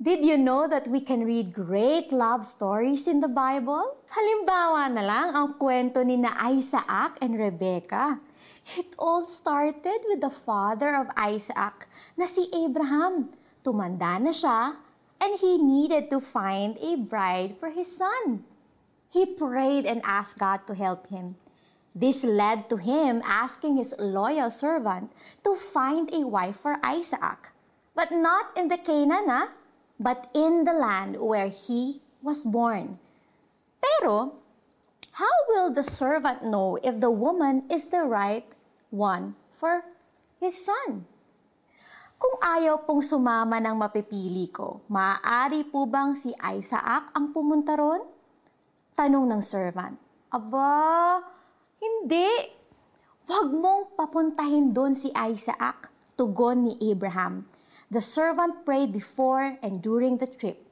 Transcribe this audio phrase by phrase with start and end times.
[0.00, 4.00] Did you know that we can read great love stories in the Bible?
[4.08, 8.16] Halimbawa na lang ang kwento ni na Isaac and Rebecca.
[8.80, 11.84] It all started with the father of Isaac
[12.16, 13.28] na si Abraham.
[13.60, 14.80] Tumanda na siya
[15.20, 18.48] and he needed to find a bride for his son.
[19.12, 21.36] He prayed and asked God to help him.
[21.92, 25.12] This led to him asking his loyal servant
[25.44, 27.52] to find a wife for Isaac,
[27.92, 29.59] but not in the Canaan, ah,
[30.00, 32.96] but in the land where he was born.
[33.84, 34.40] Pero,
[35.20, 38.48] how will the servant know if the woman is the right
[38.88, 39.84] one for
[40.40, 41.04] his son?
[42.20, 48.04] Kung ayaw pong sumama ng mapipili ko, maaari po bang si Isaac ang pumunta ron?
[48.96, 49.96] Tanong ng servant.
[50.28, 51.20] Aba,
[51.80, 52.28] hindi.
[53.24, 57.48] Huwag mong papuntahin doon si Isaac, tugon ni Abraham.
[57.90, 60.70] The servant prayed before and during the trip.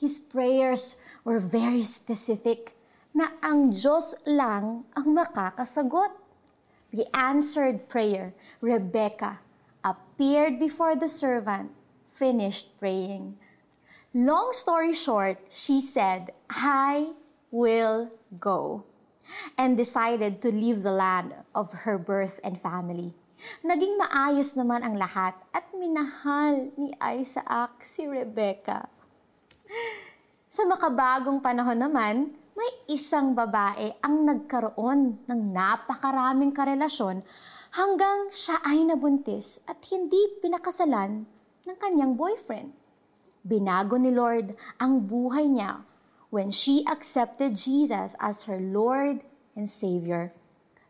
[0.00, 2.72] His prayers were very specific
[3.12, 6.16] na ang Diyos lang ang makakasagot.
[6.96, 8.32] The answered prayer,
[8.64, 9.44] Rebecca,
[9.84, 11.76] appeared before the servant,
[12.08, 13.36] finished praying.
[14.16, 17.12] Long story short, she said, I
[17.52, 18.88] will go,
[19.60, 23.12] and decided to leave the land of her birth and family.
[23.60, 28.88] Naging maayos naman ang lahat at minahal ni Isaac si Rebecca.
[30.48, 37.20] Sa makabagong panahon naman, may isang babae ang nagkaroon ng napakaraming karelasyon
[37.76, 41.28] hanggang siya ay nabuntis at hindi pinakasalan
[41.68, 42.72] ng kanyang boyfriend.
[43.44, 45.84] Binago ni Lord ang buhay niya
[46.32, 49.20] when she accepted Jesus as her Lord
[49.52, 50.32] and Savior.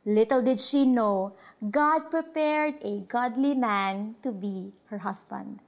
[0.07, 5.59] Little did she know, God prepared a godly man to be her husband.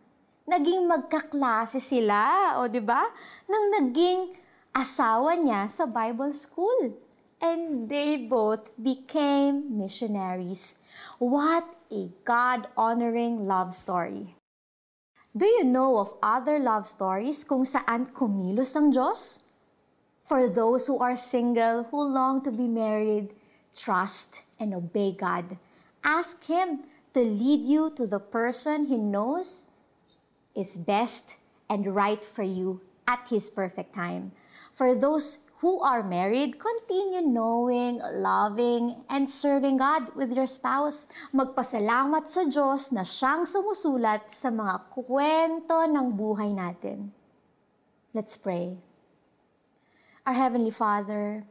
[0.46, 3.02] Naging magkaklase sila, o di ba?
[3.50, 4.38] Nang naging
[4.70, 6.94] asawa niya sa Bible school.
[7.42, 10.82] And they both became missionaries.
[11.18, 14.34] What a God-honoring love story.
[15.34, 19.38] Do you know of other love stories kung saan kumilos ang Diyos?
[20.18, 23.37] For those who are single, who long to be married,
[23.78, 25.54] trust and obey God.
[26.02, 29.70] Ask Him to lead you to the person He knows
[30.58, 31.38] is best
[31.70, 34.34] and right for you at His perfect time.
[34.74, 41.10] For those who are married, continue knowing, loving, and serving God with your spouse.
[41.34, 47.10] Magpasalamat sa Diyos na siyang sumusulat sa mga kwento ng buhay natin.
[48.14, 48.78] Let's pray.
[50.22, 51.42] Our Heavenly Father,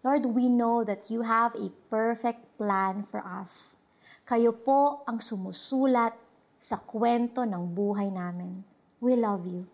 [0.00, 3.76] Lord, we know that you have a perfect plan for us.
[4.24, 6.16] Kayo po ang sumusulat
[6.56, 8.64] sa kwento ng buhay namin.
[9.00, 9.68] We love you.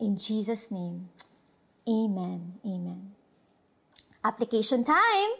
[0.00, 1.08] In Jesus' name,
[1.88, 2.60] Amen.
[2.60, 3.16] Amen.
[4.20, 5.32] Application time!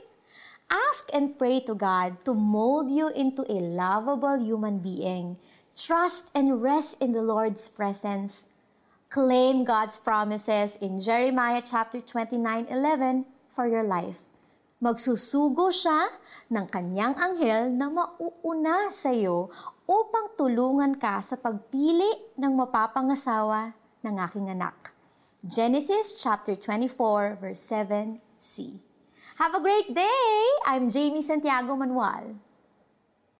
[0.72, 5.36] Ask and pray to God to mold you into a lovable human being.
[5.76, 8.48] Trust and rest in the Lord's presence.
[9.12, 13.24] Claim God's promises in Jeremiah chapter 29, 11,
[13.58, 14.22] for your life.
[14.78, 16.06] Magsusugo siya
[16.54, 19.50] ng kanyang anghel na mauuna sa iyo
[19.82, 22.06] upang tulungan ka sa pagpili
[22.38, 23.74] ng mapapangasawa
[24.06, 24.94] ng aking anak.
[25.42, 28.78] Genesis chapter 24 verse 7c.
[29.42, 30.38] Have a great day!
[30.62, 32.38] I'm Jamie Santiago Manuel.